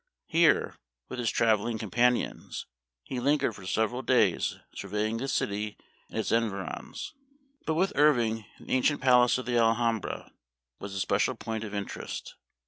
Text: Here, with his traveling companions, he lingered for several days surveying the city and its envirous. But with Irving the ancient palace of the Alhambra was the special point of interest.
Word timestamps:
Here, 0.25 0.77
with 1.09 1.19
his 1.19 1.29
traveling 1.29 1.77
companions, 1.77 2.65
he 3.03 3.19
lingered 3.19 3.53
for 3.53 3.67
several 3.67 4.01
days 4.01 4.57
surveying 4.73 5.17
the 5.17 5.27
city 5.27 5.77
and 6.09 6.17
its 6.17 6.31
envirous. 6.31 7.13
But 7.67 7.75
with 7.75 7.93
Irving 7.95 8.45
the 8.59 8.71
ancient 8.71 8.99
palace 8.99 9.37
of 9.37 9.45
the 9.45 9.59
Alhambra 9.59 10.31
was 10.79 10.93
the 10.95 10.99
special 10.99 11.35
point 11.35 11.63
of 11.63 11.75
interest. 11.75 12.33